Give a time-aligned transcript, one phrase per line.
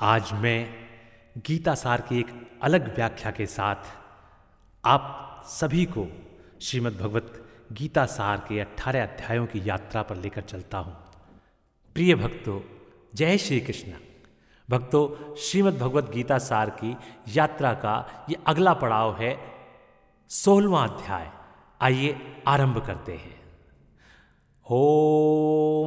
[0.00, 0.70] आज मैं
[1.46, 3.74] गीता सार की एक अलग व्याख्या के साथ
[4.84, 6.06] आप सभी को
[6.60, 10.96] श्रीमद् भगवत गीता सार के अठारह अध्यायों की यात्रा पर लेकर चलता हूँ।
[11.94, 12.60] प्रिय भक्तों,
[13.14, 13.92] जय श्री कृष्ण।
[14.70, 16.96] भक्तों, श्रीमद् भगवत गीता सार की
[17.28, 19.38] यात्रा का ये अगला पड़ाव है
[20.28, 21.30] सोलवा अध्याय।
[21.80, 23.40] आइए आरंभ करते हैं।
[24.70, 25.77] ओम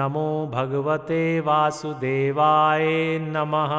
[0.00, 2.86] नमो भगवते वासुदेवाय
[3.22, 3.72] नमः।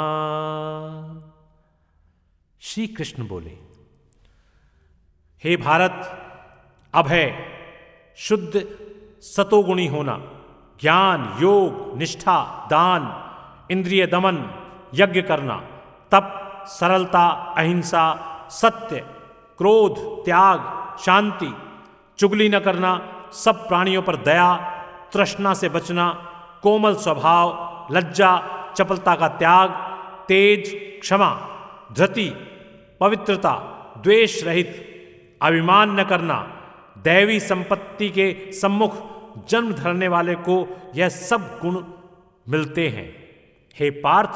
[2.61, 3.57] श्री कृष्ण बोले,
[5.43, 5.97] हे भारत
[6.93, 7.25] है
[8.17, 8.61] शुद्ध
[9.23, 10.15] सतोगुणी होना,
[10.81, 13.03] ज्ञान, योग, निष्ठा, दान,
[13.71, 14.37] इंद्रिय दमन,
[14.93, 15.55] यज्ञ करना,
[16.11, 16.27] तप,
[16.67, 17.25] सरलता,
[17.57, 18.03] अहिंसा,
[18.51, 18.99] सत्य,
[19.57, 20.59] क्रोध, त्याग,
[20.99, 21.51] शांति,
[22.19, 22.91] चुगली न करना,
[23.33, 24.49] सब प्राणियों पर दया
[25.13, 26.09] तृष्णा से बचना,
[26.61, 28.31] कोमल स्वभाव, लज्जा,
[28.77, 29.69] चपलता का त्याग,
[30.27, 31.29] तेज क्षमा,
[31.91, 32.29] धृति,
[32.99, 33.53] पवित्रता,
[33.97, 34.87] द्वेष रहित,
[35.41, 36.35] अभिमान न करना,
[36.97, 38.95] दैवी संपत्ति के सम्मुख
[39.49, 40.55] जन्म धरने वाले को
[40.95, 41.83] यह सब गुण
[42.49, 43.09] मिलते हैं।
[43.79, 44.31] हे पार्थ,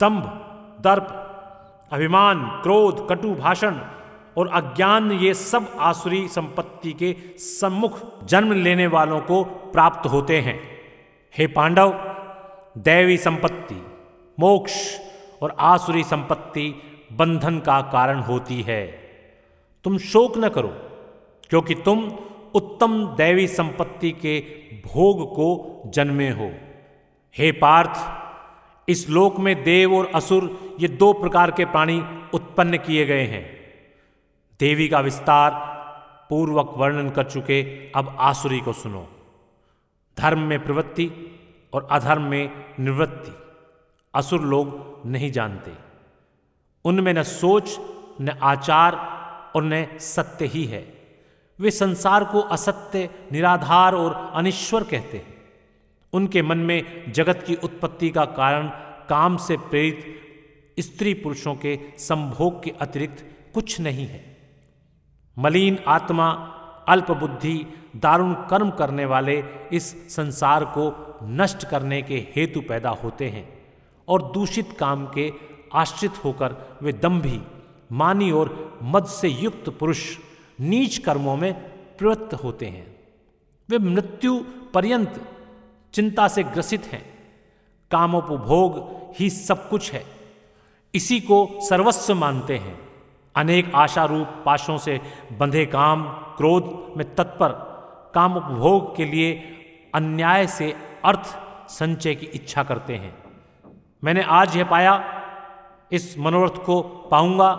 [0.00, 0.24] दंभ,
[0.80, 1.06] दर्प,
[1.92, 3.80] अभिमान, क्रोध, कटु, भाषण
[4.36, 10.60] और अज्ञान ये सब आसुरी संपत्ति के सम्मुख जन्म लेने वालों को प्राप्त होते हैं।
[11.38, 11.90] हे पांडव,
[12.78, 13.86] दैवी संपत्ति,
[14.38, 15.00] मोक्ष
[15.42, 18.86] और आसुरी संपत्ति बंधन का कारण होती है।
[19.84, 20.68] तुम शोक न करो,
[21.50, 22.12] क्योंकि तुम
[22.54, 24.40] उत्तम दैवी संपत्ति के
[24.86, 26.50] भोग को जन्मे हो।
[27.36, 28.00] हे पार्थ,
[28.88, 32.02] इस लोक में देव और असुर ये दो प्रकार के प्राणी
[32.34, 33.59] उत्पन्न किए गए हैं।
[34.60, 35.50] देवी का विस्तार
[36.30, 39.08] पूर्वक वर्णन कर चुके। अब आसुरी को सुनो।
[40.18, 41.10] धर्म में प्रवृत्ति
[41.72, 43.34] और अधर्म में निवृत्ति।
[44.14, 45.72] असुर लोग नहीं जानते।
[46.84, 47.76] उनमें न सोच,
[48.20, 48.94] न आचार
[49.56, 50.94] और न सत्य ही है।
[51.60, 55.34] वे संसार को असत्य, निराधार और अनिश्वर कहते हैं।
[56.12, 58.68] उनके मन में जगत की उत्पत्ति का कारण
[59.08, 60.20] काम से प्रेरित
[60.80, 64.29] स्त्री पुरुषों के संभोग के अतिरिक्त कुछ नहीं है।
[65.38, 66.56] मलिन आत्मा
[66.88, 73.28] अल्प बुद्धि दारुण कर्म करने वाले इस संसार को नष्ट करने के हेतु पैदा होते
[73.28, 73.62] हैं
[74.08, 75.32] और दूषित काम के
[75.72, 77.42] आश्रित होकर वे दम्भी
[77.92, 80.18] मानी और मद से युक्त पुरुष
[80.60, 81.54] नीच कर्मों में
[81.98, 82.96] प्रवृत्त होते हैं।
[83.68, 85.26] वे मृत्यु पर्यंत
[85.92, 87.18] चिंता से ग्रसित हैं।
[87.90, 88.78] कामोपभोग
[89.18, 90.04] ही सब कुछ है।
[90.94, 92.89] इसी को सर्वस्व मानते हैं।
[93.36, 95.00] अनेक आशा रूप पाशों से
[95.38, 96.04] बंधे काम,
[96.36, 97.48] क्रोध में तत्पर,
[98.14, 99.32] काम उपभोग के लिए
[99.94, 100.74] अन्याय से
[101.04, 101.36] अर्थ
[101.68, 103.14] संचय की इच्छा करते हैं।
[104.04, 105.04] मैंने आज यह पाया,
[105.92, 106.80] इस मनोरथ को
[107.10, 107.50] पाऊँगा,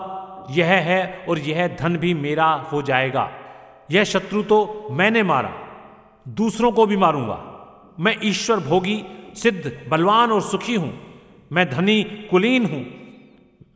[0.52, 3.30] यह है और यह धन भी मेरा हो जाएगा।
[3.92, 5.54] यह शत्रु तो मैंने मारा,
[6.28, 7.40] दूसरों को भी मारूँगा।
[8.00, 9.04] मैं ईश्वर भोगी,
[9.36, 10.94] सिद्ध, बलवान और सुखी हूँ।
[11.52, 12.86] मैं धनी, कुलीन हूँ।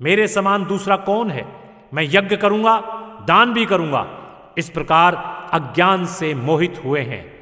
[0.01, 1.64] मेरे समान दूसरा कौन है?
[1.95, 2.79] मैं यज्ञ करूँगा,
[3.27, 4.07] दान भी करूँगा।
[4.57, 5.15] इस प्रकार
[5.53, 7.35] अज्ञान से मोहित हुए हैं।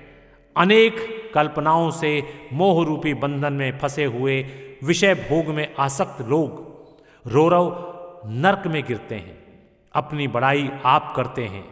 [0.58, 4.46] अनेक कल्पनाओं से मोह रूपी बंधन में फंसे हुए
[4.84, 7.66] विषय भोग में आसक्त लोग रौरव
[8.26, 9.38] नरक में गिरते हैं,
[9.94, 11.66] अपनी बड़ाई आप करते हैं,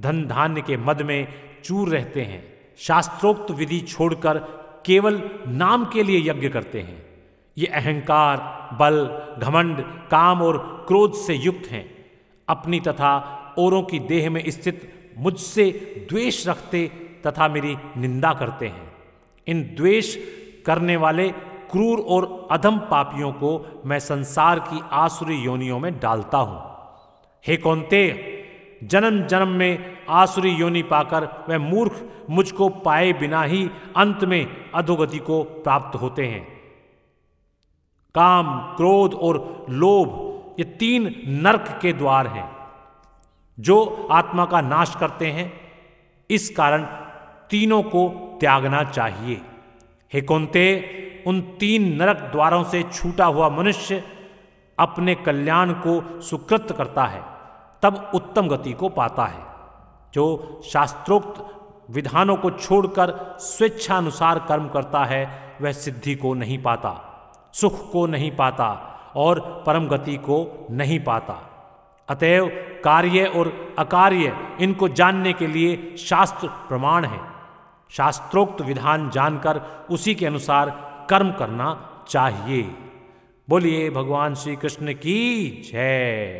[0.00, 1.28] धन धान्य के मद में
[1.64, 2.42] चूर रहते हैं,
[2.78, 4.38] शास्त्रोक्त विधि छोड़कर
[4.86, 7.06] केवल नाम के लिए यज्ञ करते हैं।
[7.58, 8.36] ये अहंकार,
[8.80, 9.80] बल, घमंड,
[10.10, 11.97] काम और क्रोध से युक्त हैं।
[12.48, 13.16] अपनी तथा
[13.58, 15.70] औरों की देह में स्थित मुझसे
[16.10, 16.86] द्वेष रखते
[17.26, 18.92] तथा मेरी निंदा करते हैं।
[19.46, 20.16] इन द्वेष
[20.66, 21.28] करने वाले
[21.70, 26.60] क्रूर और अधम पापियों को मैं संसार की आसुरी योनियों में डालता हूँ।
[27.44, 28.34] हे कौनते,
[28.84, 35.18] जन्म जन्म में आसुरी योनि पाकर वह मूर्ख मुझको पाए बिना ही अंत में अधोगति
[35.18, 36.42] को प्राप्त होते हैं।
[38.14, 40.27] काम, क्रोध और लोभ
[40.58, 42.56] ये तीन नरक के द्वार हैं,
[43.60, 45.52] जो आत्मा का नाश करते हैं।
[46.30, 46.84] इस कारण
[47.50, 48.08] तीनों को
[48.40, 49.40] त्यागना चाहिए।
[50.12, 50.64] हे कौनते
[51.26, 54.02] उन तीन नरक द्वारों से छूटा हुआ मनुष्य
[54.78, 57.22] अपने कल्याण को सुकृत करता है,
[57.82, 59.46] तब उत्तम गति को पाता है।
[60.14, 61.44] जो शास्त्रोक्त
[61.90, 66.92] विधानों को छोड़कर स्वेच्छानुसार कर्म करता है, वह सिद्धि को नहीं पाता,
[67.52, 71.54] सुख को नहीं पाता और परम गति को नहीं पाता।
[72.08, 72.46] अतएव
[72.84, 77.20] कार्य और अकार्य इनको जानने के लिए शास्त्र प्रमाण है।
[77.90, 82.76] शास्त्रोक्त विधान जानकर उसी के अनुसार कर्म करना चाहिए।
[83.48, 86.38] बोलिए, भगवान श्री कृष्ण की जय।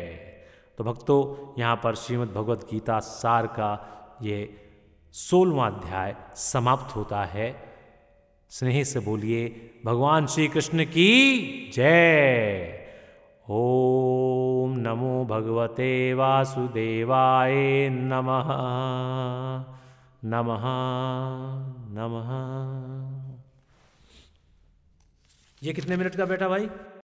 [0.77, 4.65] तो भक्तों, यहाँ पर श्रीमद् भगवत गीता सार का ये
[5.11, 7.68] सोलवा अध्याय समाप्त होता है।
[8.49, 12.79] स्नेह से बोलिए, भगवान श्री कृष्ण की जय।
[13.49, 18.45] ओम नमो भगवते वासुदेवाय नमः।
[20.25, 20.63] नमः।
[21.91, 22.29] नमः।
[25.63, 26.69] ये कितने मिनट का बेटा भाई?